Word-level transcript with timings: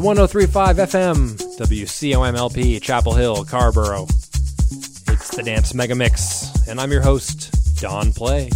1035 0.00 0.76
FM, 0.76 1.36
WCOMLP, 1.58 2.80
Chapel 2.80 3.12
Hill, 3.12 3.44
Carrboro. 3.44 4.04
It's 4.04 5.36
the 5.36 5.42
Dance 5.44 5.74
Mega 5.74 5.94
Mix, 5.94 6.66
and 6.68 6.80
I'm 6.80 6.90
your 6.90 7.02
host, 7.02 7.78
Don 7.80 8.10
Play. 8.12 8.48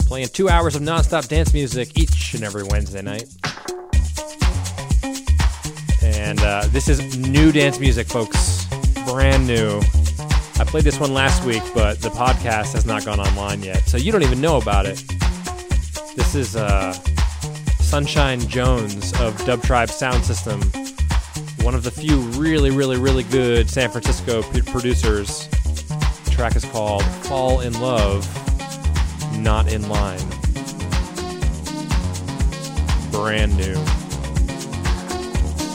Playing 0.00 0.26
two 0.28 0.48
hours 0.48 0.74
of 0.74 0.82
nonstop 0.82 1.28
dance 1.28 1.54
music 1.54 1.96
each 1.96 2.34
and 2.34 2.42
every 2.42 2.64
Wednesday 2.64 3.00
night. 3.00 3.26
And 6.02 6.40
uh, 6.40 6.66
this 6.70 6.88
is 6.88 7.16
new 7.16 7.52
dance 7.52 7.78
music, 7.78 8.08
folks. 8.08 8.66
Brand 9.06 9.46
new. 9.46 9.78
I 10.58 10.64
played 10.66 10.82
this 10.82 10.98
one 10.98 11.14
last 11.14 11.44
week, 11.44 11.62
but 11.74 12.00
the 12.00 12.10
podcast 12.10 12.72
has 12.72 12.84
not 12.86 13.04
gone 13.04 13.20
online 13.20 13.62
yet, 13.62 13.88
so 13.88 13.96
you 13.96 14.10
don't 14.10 14.24
even 14.24 14.40
know 14.40 14.56
about 14.56 14.86
it. 14.86 15.00
This 16.16 16.34
is 16.34 16.56
uh, 16.56 16.92
Sunshine 17.90 18.38
Jones 18.38 19.12
of 19.20 19.36
Dub 19.44 19.64
Tribe 19.64 19.90
Sound 19.90 20.24
System, 20.24 20.60
one 21.62 21.74
of 21.74 21.82
the 21.82 21.90
few 21.90 22.20
really, 22.38 22.70
really, 22.70 22.96
really 22.96 23.24
good 23.24 23.68
San 23.68 23.90
Francisco 23.90 24.42
producers. 24.42 25.48
The 26.24 26.30
track 26.30 26.54
is 26.54 26.64
called 26.66 27.02
Fall 27.02 27.62
in 27.62 27.72
Love, 27.80 28.24
Not 29.40 29.72
in 29.72 29.88
Line. 29.88 30.20
Brand 33.10 33.56
new. 33.56 33.74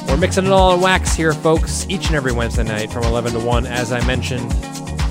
We're 0.08 0.16
mixing 0.16 0.46
it 0.46 0.52
all 0.52 0.74
in 0.76 0.80
wax 0.80 1.14
here, 1.16 1.34
folks, 1.34 1.86
each 1.90 2.08
and 2.08 2.16
every 2.16 2.32
Wednesday 2.32 2.64
night 2.64 2.94
from 2.94 3.04
11 3.04 3.34
to 3.34 3.40
1, 3.42 3.66
as 3.66 3.92
I 3.92 4.00
mentioned. 4.08 4.54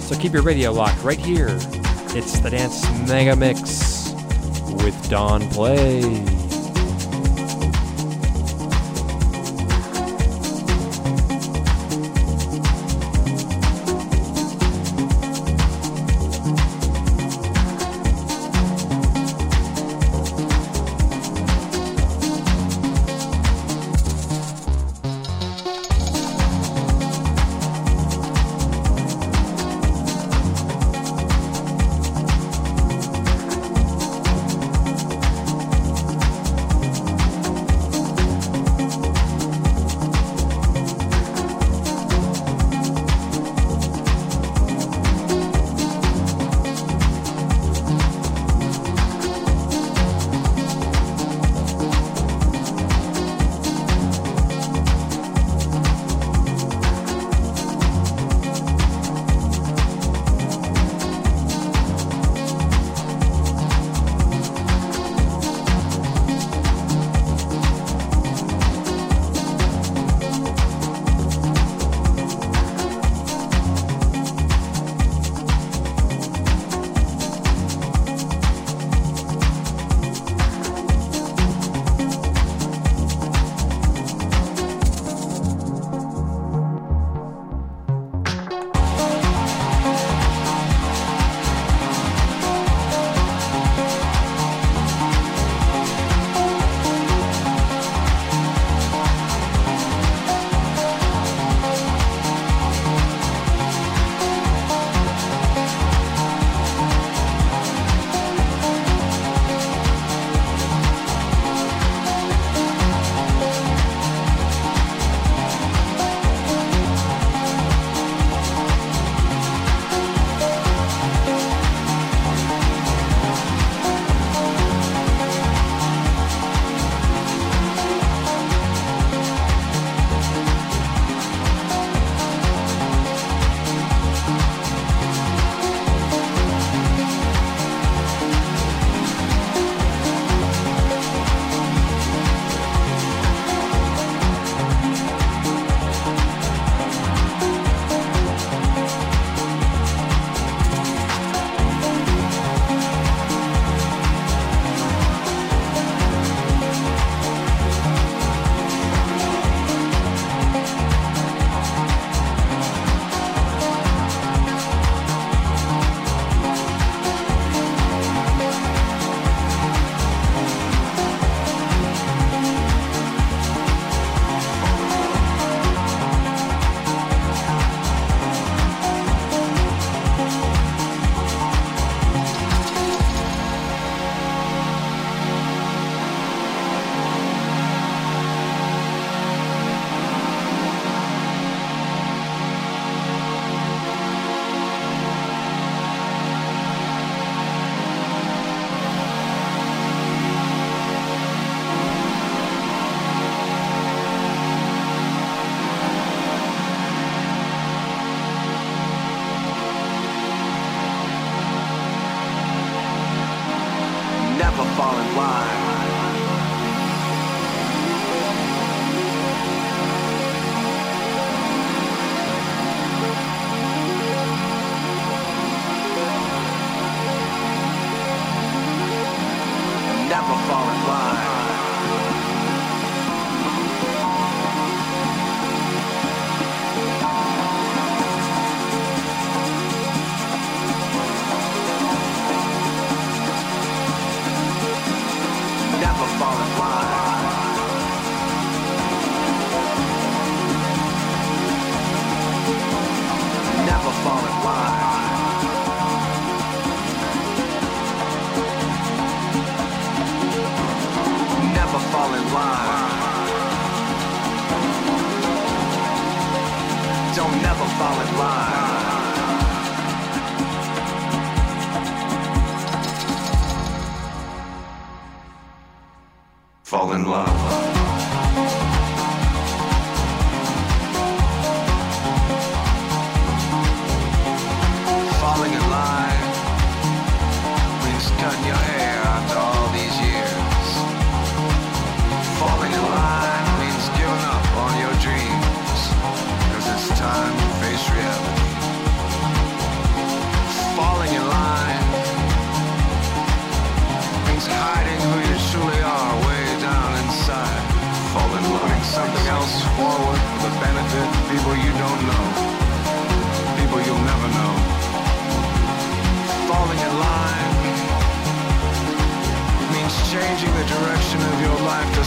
So 0.01 0.17
keep 0.19 0.33
your 0.33 0.41
radio 0.41 0.73
locked 0.73 1.05
right 1.05 1.19
here. 1.19 1.49
It's 2.17 2.41
the 2.41 2.49
Dance 2.49 2.83
Mega 3.07 3.37
Mix 3.37 4.11
with 4.83 5.11
Don 5.11 5.47
Play. 5.51 6.34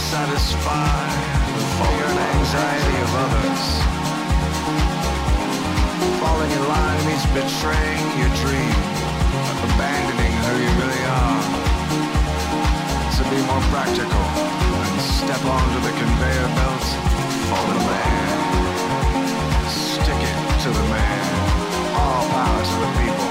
satisfy 0.08 1.04
the 1.52 1.64
fear 1.76 2.04
and 2.08 2.20
anxiety 2.40 2.96
of 3.04 3.10
others. 3.28 3.64
Falling 6.16 6.48
in 6.48 6.64
line 6.64 7.00
means 7.04 7.24
betraying 7.36 8.06
your 8.16 8.32
dream, 8.40 8.78
abandoning 9.68 10.34
who 10.48 10.54
you 10.64 10.72
really 10.80 11.04
are. 11.12 11.40
To 13.20 13.22
be 13.28 13.36
more 13.52 13.64
practical 13.68 14.26
and 14.80 14.96
step 14.96 15.44
onto 15.44 15.80
the 15.84 15.92
conveyor 16.00 16.50
belt 16.56 16.86
for 17.52 17.62
the 17.68 17.80
man. 17.92 18.36
Stick 19.68 20.22
it 20.24 20.38
to 20.64 20.70
the 20.72 20.86
man. 20.88 21.28
All 22.00 22.24
power 22.32 22.62
to 22.64 22.76
the 22.80 22.90
people. 22.96 23.28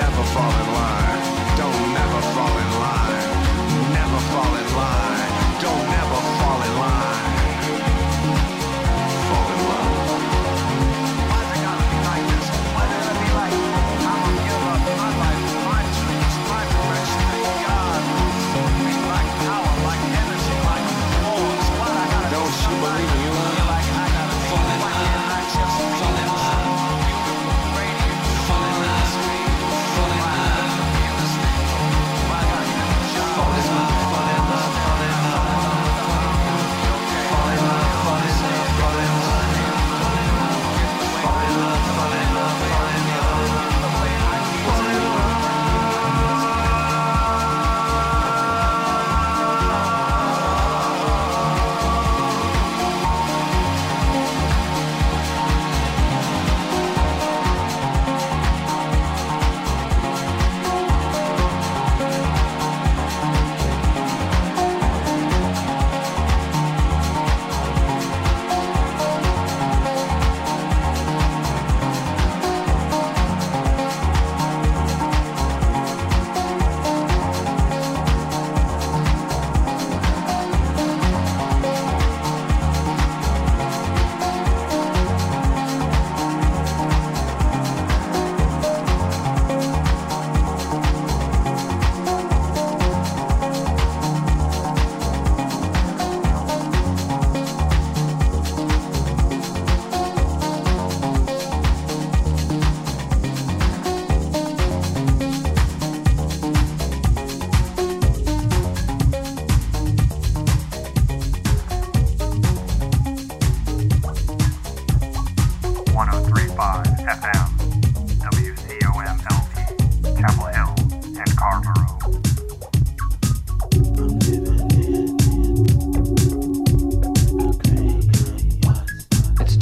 Never 0.00 0.24
fall 0.32 0.54
in 0.64 0.68
line. 0.80 1.20
Don't 1.60 1.82
never 1.92 2.20
fall 2.32 2.54
in 2.64 2.70
line. 2.80 3.28
Never 3.92 4.20
fall 4.32 4.52
in 4.56 4.68
line 4.80 5.15
don't 5.66 5.90
never 5.90 6.20
fall 6.38 6.62
in 6.62 6.78
line. 6.78 6.95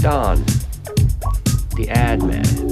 Don, 0.04 0.36
the 1.76 1.88
ad 1.88 2.22
man. 2.22 2.63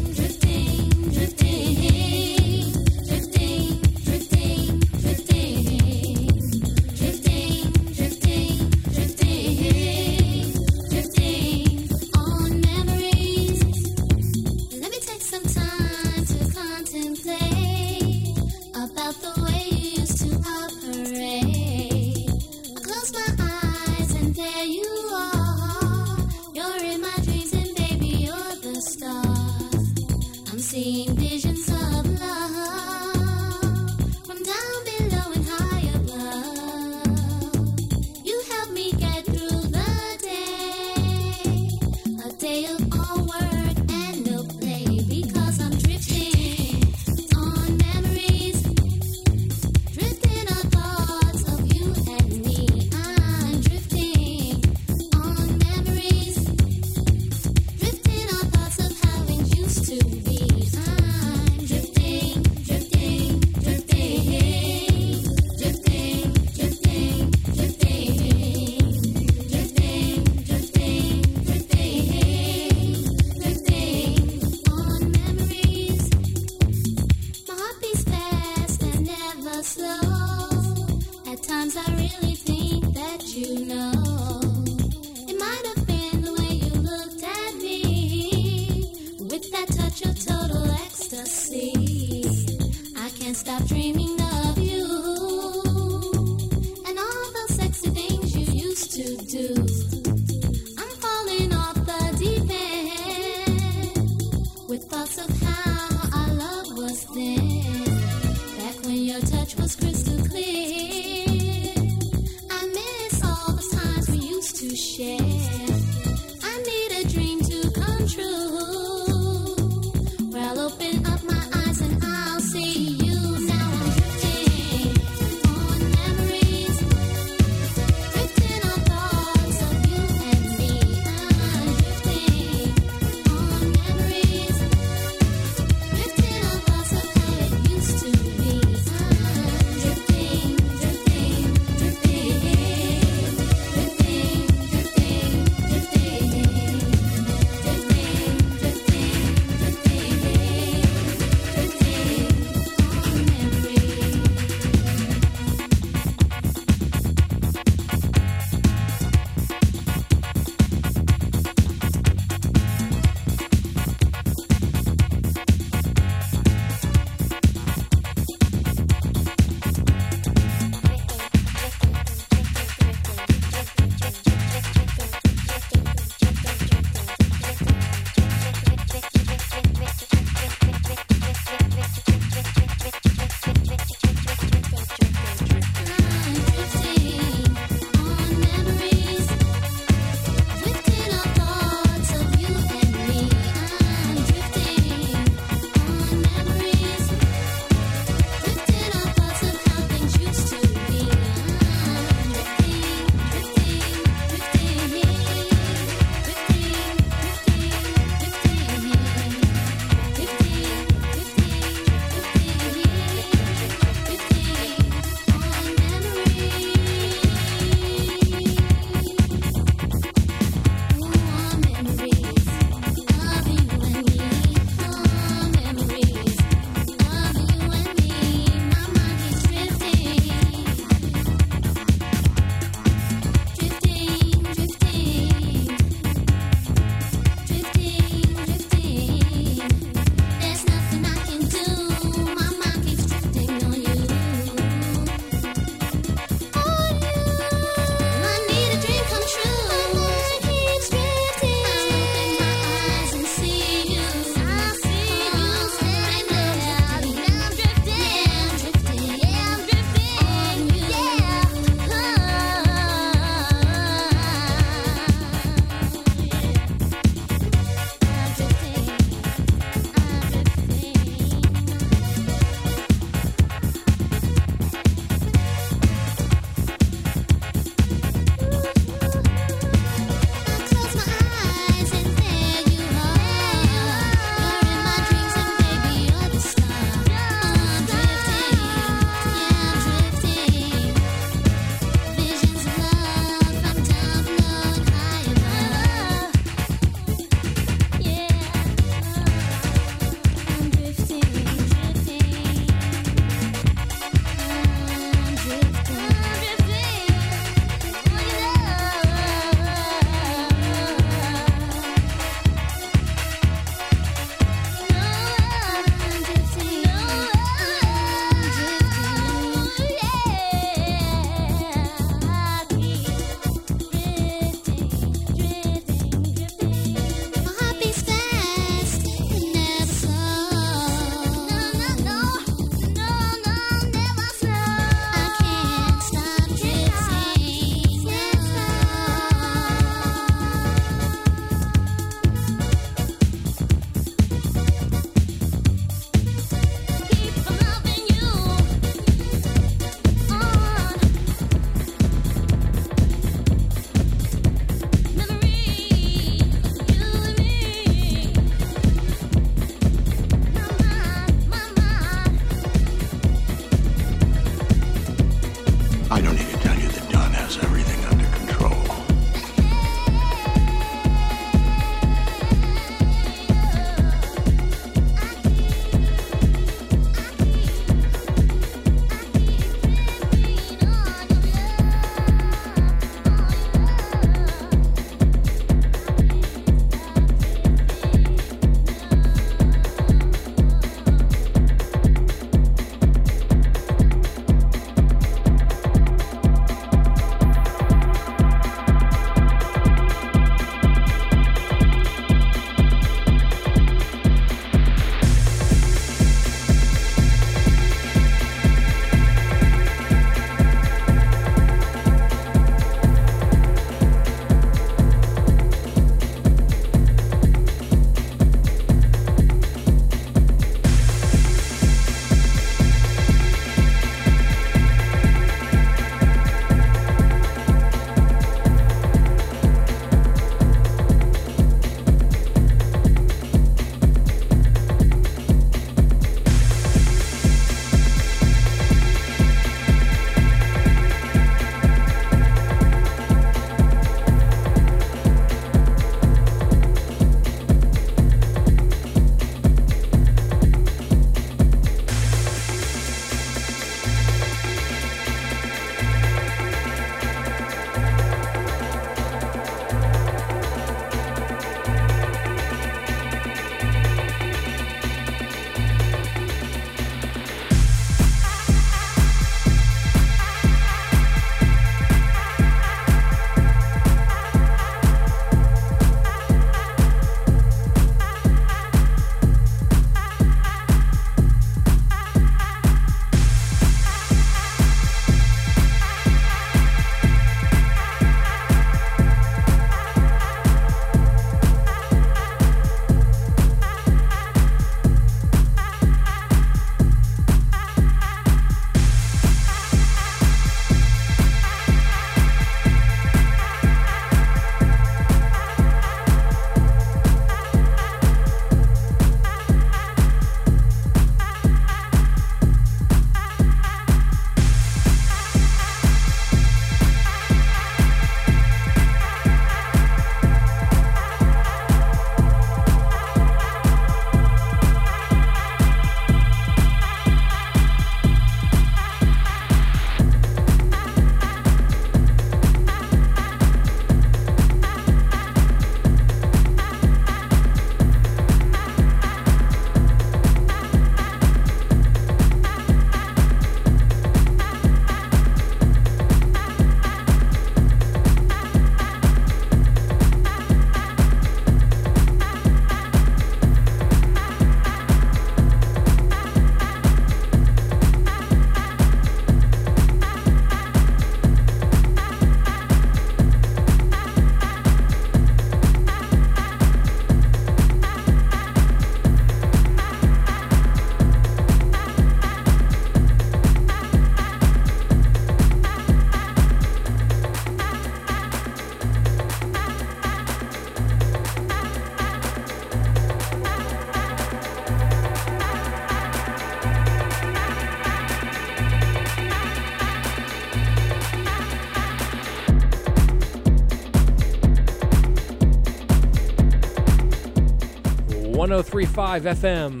1035 598.78 599.42
FM, 599.42 600.00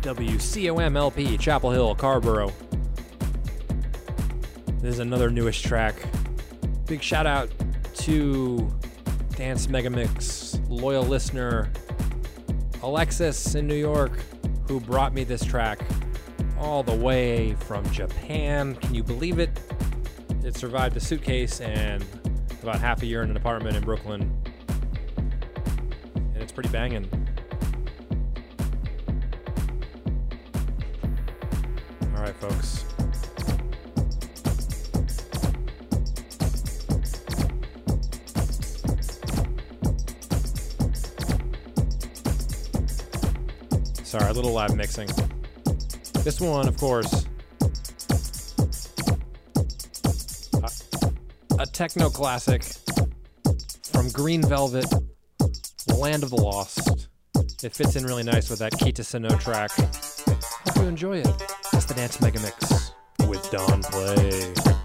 WCOMLP, 0.00 1.38
Chapel 1.38 1.70
Hill, 1.70 1.94
Carrboro. 1.94 2.50
This 4.80 4.94
is 4.94 4.98
another 5.00 5.28
newish 5.28 5.60
track. 5.60 5.94
Big 6.86 7.02
shout 7.02 7.26
out 7.26 7.50
to 7.96 8.72
Dance 9.36 9.66
Megamix 9.66 10.58
loyal 10.70 11.02
listener 11.02 11.70
Alexis 12.82 13.54
in 13.54 13.66
New 13.66 13.74
York, 13.74 14.18
who 14.66 14.80
brought 14.80 15.12
me 15.12 15.22
this 15.22 15.44
track 15.44 15.78
all 16.58 16.82
the 16.82 16.96
way 16.96 17.52
from 17.66 17.84
Japan. 17.90 18.74
Can 18.76 18.94
you 18.94 19.02
believe 19.02 19.38
it? 19.38 19.50
It 20.42 20.56
survived 20.56 20.96
a 20.96 21.00
suitcase 21.00 21.60
and 21.60 22.02
about 22.62 22.80
half 22.80 23.02
a 23.02 23.06
year 23.06 23.22
in 23.22 23.28
an 23.28 23.36
apartment 23.36 23.76
in 23.76 23.82
Brooklyn. 23.82 24.34
And 26.14 26.38
it's 26.38 26.52
pretty 26.52 26.70
banging. 26.70 27.17
Little 44.38 44.52
live 44.52 44.76
mixing. 44.76 45.08
This 46.22 46.40
one, 46.40 46.68
of 46.68 46.76
course, 46.76 47.26
a, 50.62 51.62
a 51.62 51.66
techno 51.66 52.08
classic 52.08 52.62
from 53.90 54.08
Green 54.10 54.42
Velvet, 54.42 54.86
Land 55.92 56.22
of 56.22 56.30
the 56.30 56.36
Lost. 56.36 57.08
It 57.64 57.74
fits 57.74 57.96
in 57.96 58.04
really 58.04 58.22
nice 58.22 58.48
with 58.48 58.60
that 58.60 58.74
Kita 58.74 59.04
Sano 59.04 59.36
track. 59.38 59.72
Hope 59.72 60.76
you 60.76 60.82
enjoy 60.82 61.16
it. 61.18 61.26
It's 61.72 61.86
the 61.86 61.94
Dance 61.94 62.20
Mega 62.20 62.38
Mix 62.38 62.92
with 63.26 63.50
Don 63.50 63.82
Play. 63.82 64.77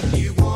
Together. 0.00 0.16
It 0.18 0.55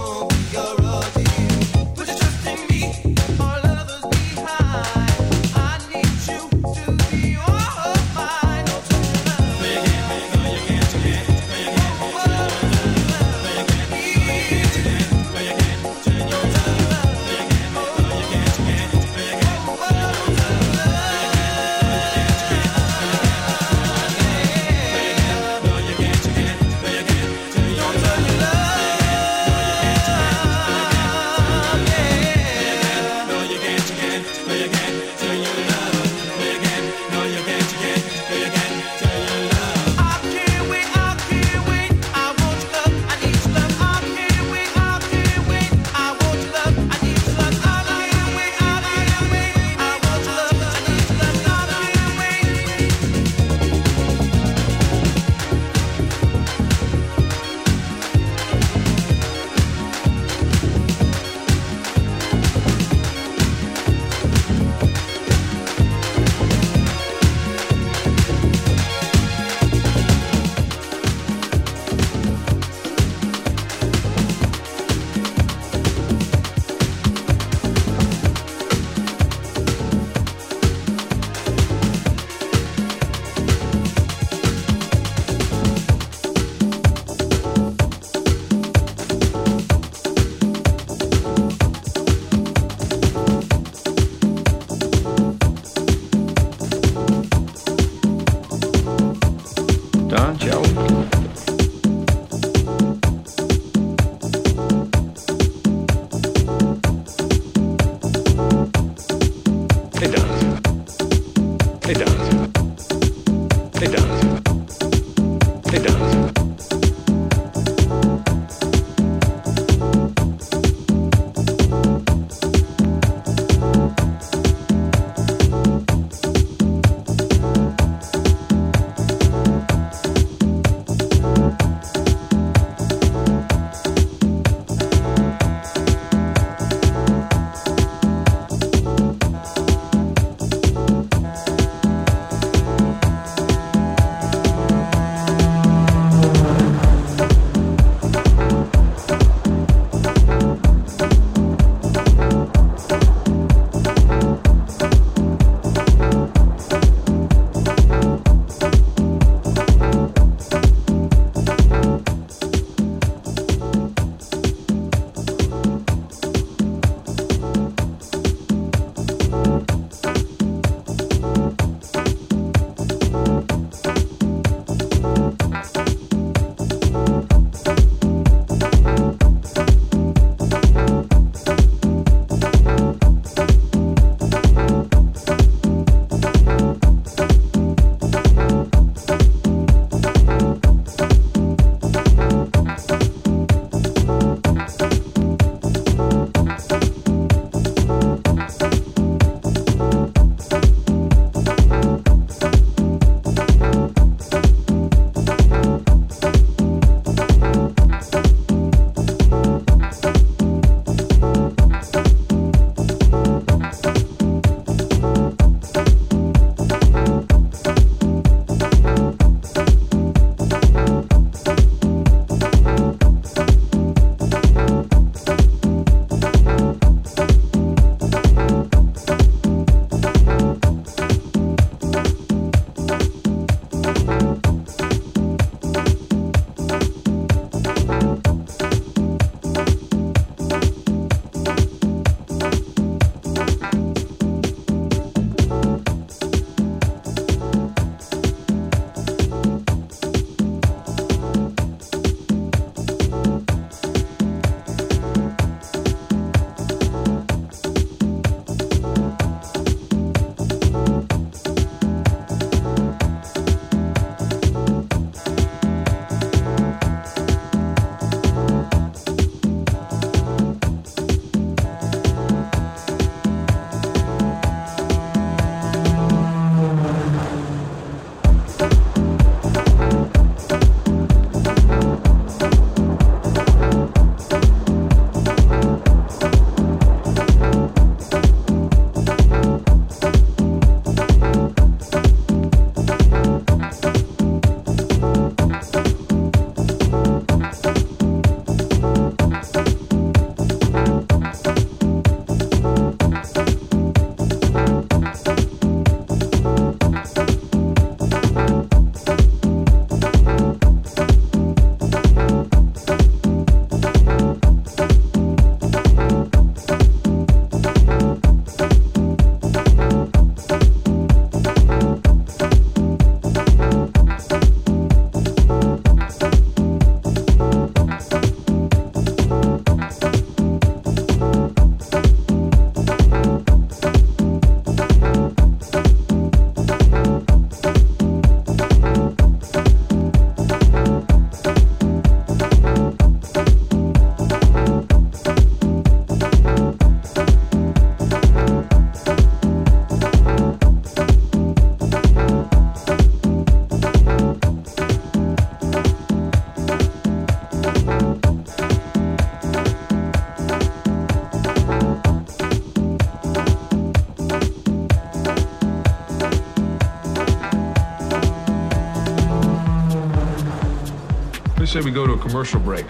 say 371.70 371.80
we 371.80 371.92
go 371.92 372.04
to 372.04 372.14
a 372.14 372.18
commercial 372.18 372.58
break? 372.58 372.84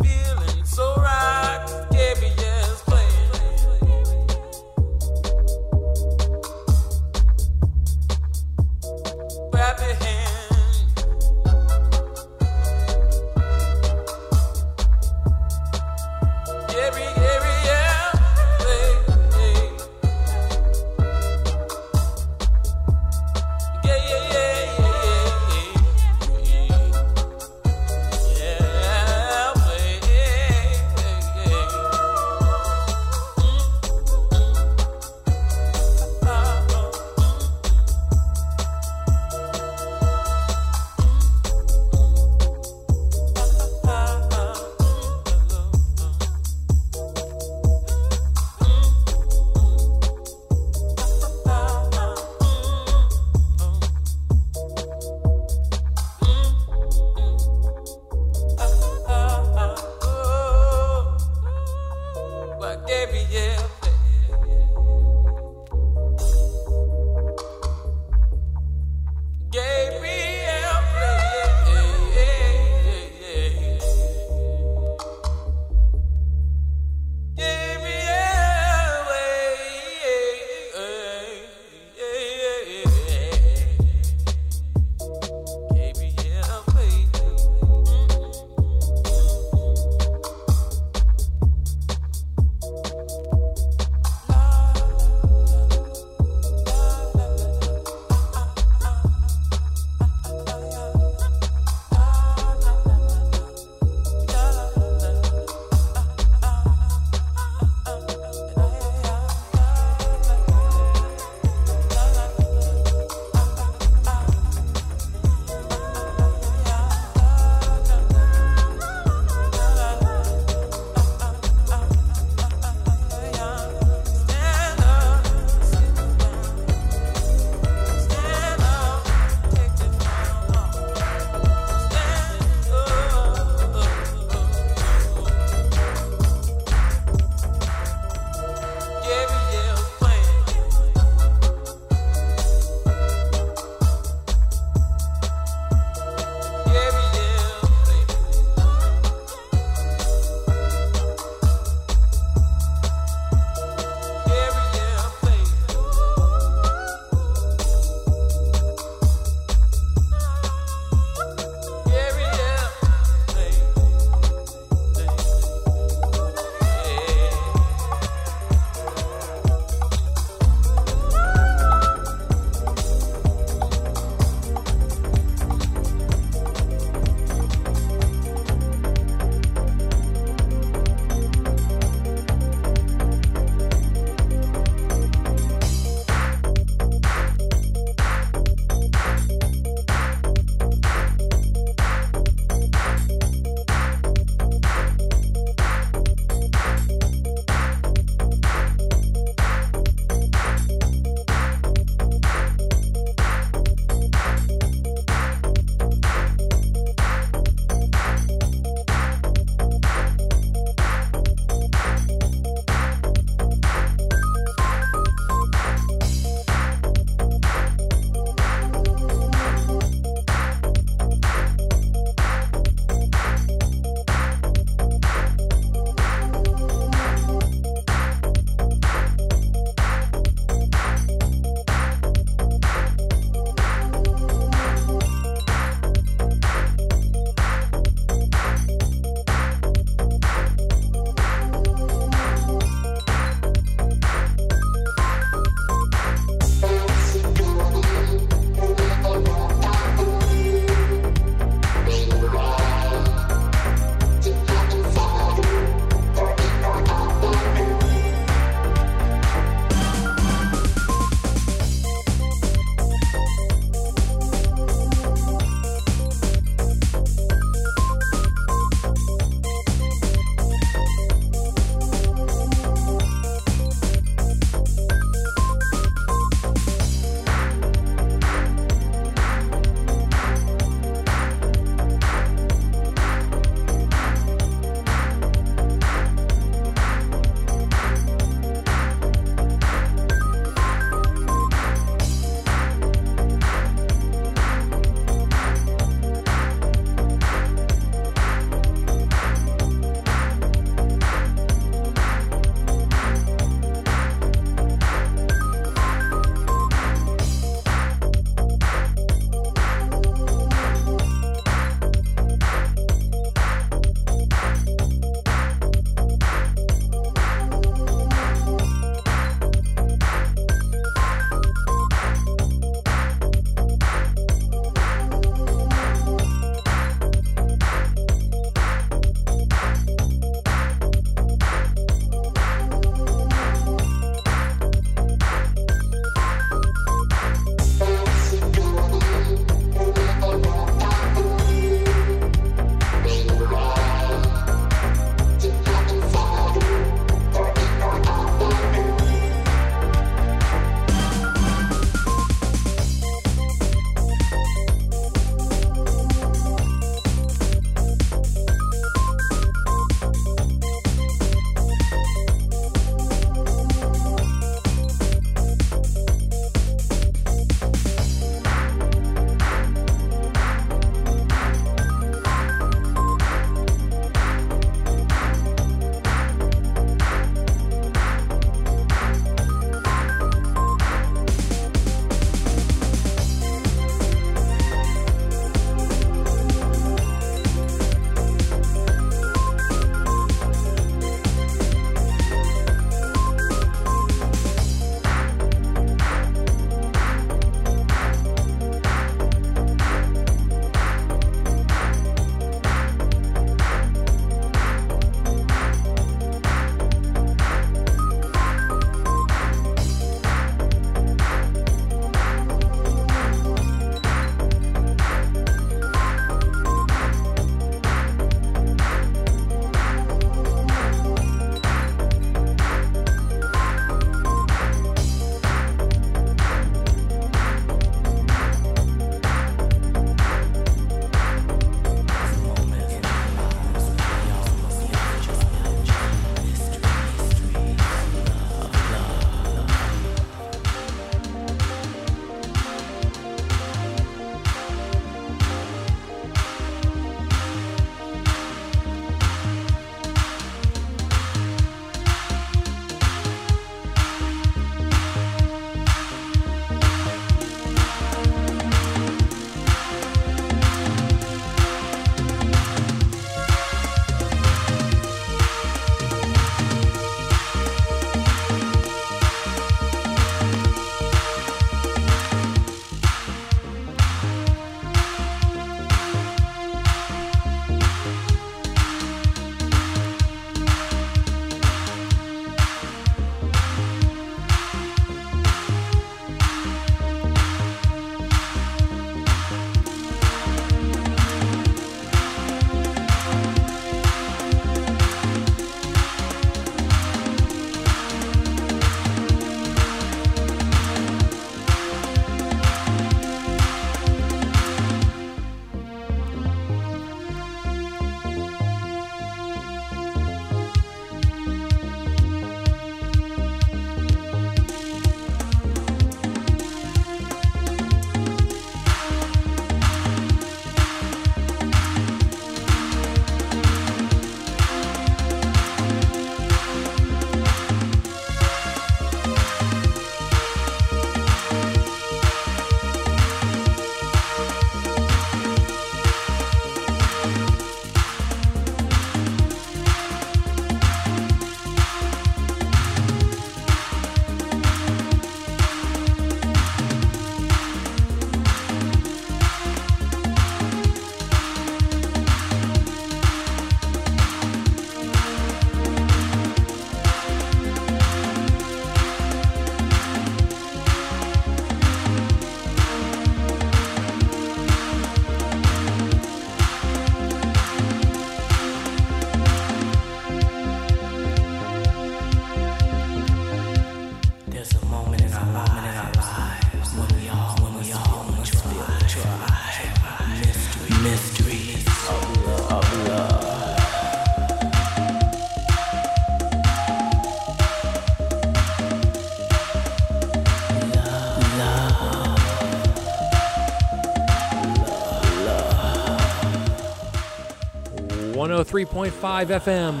103.5 598.74 599.12
FM, 599.60 600.00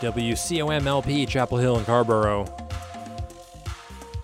WCOMLP, 0.00 1.28
Chapel 1.28 1.58
Hill 1.58 1.76
and 1.76 1.86
Carrboro. 1.86 2.44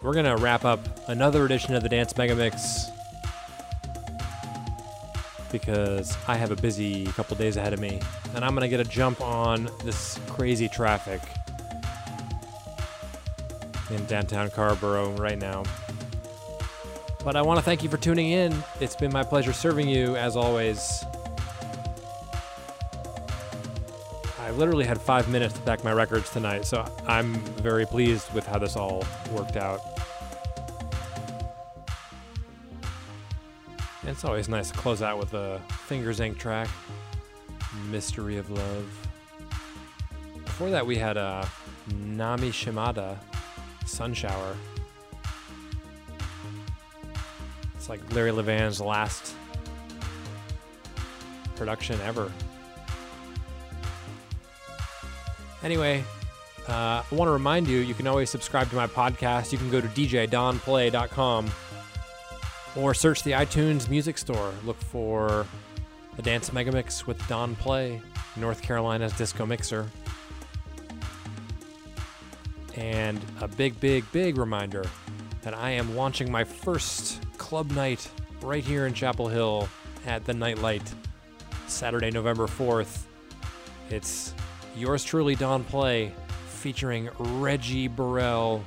We're 0.02 0.12
going 0.12 0.24
to 0.24 0.34
wrap 0.42 0.64
up 0.64 0.80
another 1.08 1.44
edition 1.44 1.76
of 1.76 1.84
the 1.84 1.88
Dance 1.88 2.16
Mega 2.16 2.34
Mix 2.34 2.90
because 5.52 6.16
I 6.26 6.34
have 6.34 6.50
a 6.50 6.56
busy 6.56 7.04
couple 7.06 7.36
days 7.36 7.56
ahead 7.56 7.72
of 7.72 7.78
me, 7.78 8.00
and 8.34 8.44
I'm 8.44 8.56
going 8.56 8.68
to 8.68 8.68
get 8.68 8.80
a 8.80 8.90
jump 8.90 9.20
on 9.20 9.70
this 9.84 10.18
crazy 10.26 10.68
traffic 10.68 11.20
in 13.90 14.04
downtown 14.06 14.50
Carrboro 14.50 15.12
right 15.12 15.38
now. 15.38 15.62
But 17.22 17.36
I 17.36 17.42
want 17.42 17.60
to 17.60 17.64
thank 17.64 17.84
you 17.84 17.88
for 17.88 17.98
tuning 17.98 18.30
in. 18.32 18.64
It's 18.80 18.96
been 18.96 19.12
my 19.12 19.22
pleasure 19.22 19.52
serving 19.52 19.88
you 19.88 20.16
as 20.16 20.36
always. 20.36 21.04
I 24.40 24.50
literally 24.52 24.84
had 24.84 25.00
five 25.00 25.28
minutes 25.28 25.54
to 25.54 25.60
pack 25.60 25.84
my 25.84 25.92
records 25.92 26.30
tonight, 26.30 26.64
so 26.64 26.84
I'm 27.06 27.34
very 27.56 27.84
pleased 27.84 28.32
with 28.32 28.46
how 28.46 28.58
this 28.58 28.76
all 28.76 29.04
worked 29.32 29.56
out. 29.56 29.80
It's 34.04 34.24
always 34.24 34.48
nice 34.48 34.70
to 34.70 34.76
close 34.78 35.02
out 35.02 35.18
with 35.18 35.34
a 35.34 35.60
Fingers 35.86 36.20
Inc. 36.20 36.38
track, 36.38 36.68
Mystery 37.90 38.38
of 38.38 38.50
Love. 38.50 39.08
Before 40.44 40.70
that, 40.70 40.86
we 40.86 40.96
had 40.96 41.16
a 41.16 41.46
Nami 41.94 42.50
Shimada, 42.50 43.18
Sun 43.86 44.14
Shower. 44.14 44.56
It's 47.76 47.88
like 47.88 48.00
Larry 48.14 48.32
Levan's 48.32 48.80
last 48.80 49.34
production 51.56 52.00
ever. 52.00 52.32
Anyway, 55.68 56.02
uh, 56.66 57.02
I 57.02 57.14
want 57.14 57.28
to 57.28 57.32
remind 57.32 57.68
you 57.68 57.80
you 57.80 57.92
can 57.92 58.06
always 58.06 58.30
subscribe 58.30 58.70
to 58.70 58.74
my 58.74 58.86
podcast. 58.86 59.52
You 59.52 59.58
can 59.58 59.68
go 59.68 59.82
to 59.82 59.88
djdonplay.com 59.88 61.50
or 62.74 62.94
search 62.94 63.22
the 63.22 63.32
iTunes 63.32 63.90
Music 63.90 64.16
Store. 64.16 64.54
Look 64.64 64.80
for 64.80 65.44
the 66.16 66.22
Dance 66.22 66.48
Megamix 66.48 67.06
with 67.06 67.20
Don 67.28 67.54
Play, 67.54 68.00
North 68.36 68.62
Carolina's 68.62 69.12
disco 69.12 69.44
mixer. 69.44 69.86
And 72.74 73.22
a 73.42 73.46
big, 73.46 73.78
big, 73.78 74.10
big 74.10 74.38
reminder 74.38 74.86
that 75.42 75.52
I 75.52 75.72
am 75.72 75.94
launching 75.94 76.32
my 76.32 76.44
first 76.44 77.22
club 77.36 77.72
night 77.72 78.10
right 78.40 78.64
here 78.64 78.86
in 78.86 78.94
Chapel 78.94 79.28
Hill 79.28 79.68
at 80.06 80.24
the 80.24 80.32
Nightlight, 80.32 80.94
Saturday, 81.66 82.10
November 82.10 82.46
4th. 82.46 83.02
It's 83.90 84.32
yours 84.76 85.04
truly, 85.04 85.34
Don 85.34 85.64
Play, 85.64 86.12
featuring 86.48 87.08
Rheji 87.08 87.94
Burrell 87.94 88.64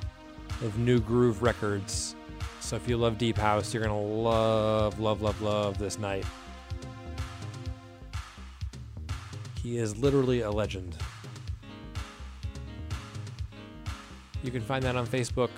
of 0.62 0.78
New 0.78 1.00
Groove 1.00 1.42
Records. 1.42 2.14
So 2.60 2.76
if 2.76 2.88
you 2.88 2.96
love 2.96 3.18
Deep 3.18 3.36
House, 3.36 3.74
you're 3.74 3.82
going 3.84 3.94
to 3.94 4.06
love, 4.06 4.98
love, 4.98 5.20
love, 5.20 5.42
love 5.42 5.78
this 5.78 5.98
night. 5.98 6.24
He 9.62 9.78
is 9.78 9.96
literally 9.98 10.40
a 10.40 10.50
legend. 10.50 10.96
You 14.42 14.50
can 14.50 14.60
find 14.60 14.82
that 14.84 14.96
on 14.96 15.06
Facebook. 15.06 15.50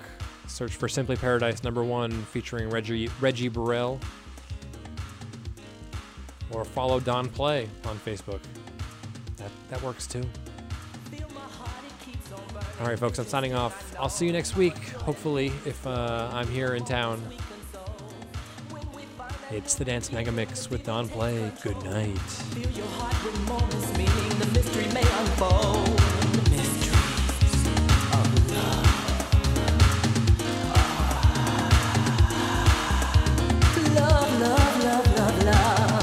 Search 0.47 0.75
for 0.75 0.87
Simply 0.87 1.15
Paradise 1.15 1.63
number 1.63 1.83
one 1.83 2.11
featuring 2.25 2.69
Rheji, 2.69 3.09
Rheji 3.19 3.51
Burrell. 3.51 3.99
Or 6.51 6.63
follow 6.63 6.99
Don 6.99 7.29
Play 7.29 7.67
on 7.85 7.97
Facebook 7.99 8.41
that, 9.45 9.51
that 9.69 9.83
works 9.83 10.07
too. 10.07 10.23
All 12.81 12.87
right, 12.87 12.99
folks, 12.99 13.19
I'm 13.19 13.25
signing 13.25 13.53
off. 13.53 13.95
I'll 13.97 14.09
see 14.09 14.25
you 14.25 14.33
next 14.33 14.57
week, 14.57 14.77
hopefully, 14.77 15.47
if 15.65 15.85
uh, 15.87 16.29
I'm 16.33 16.47
here 16.47 16.75
in 16.75 16.83
town. 16.83 17.21
It's 19.51 19.75
the 19.75 19.85
Dance 19.85 20.11
Mega 20.11 20.31
Mix 20.31 20.69
with 20.69 20.83
Don 20.83 21.07
Play. 21.07 21.51
Good 21.61 21.81
night. 21.83 22.17
Feel 22.17 22.69
your 22.71 22.87
heart 22.87 23.23
with 23.23 23.47
moments, 23.47 23.97
meaning 23.97 24.39
the 24.39 24.47
mystery 24.47 24.91
may 24.93 25.07
unfold. 25.19 26.01
Love, 33.95 34.41
love, 34.41 34.83
love, 34.83 35.17
love, 35.17 35.43
love. 35.45 35.94